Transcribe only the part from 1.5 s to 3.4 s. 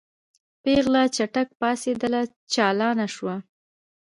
پاڅېدله چالانه شوه.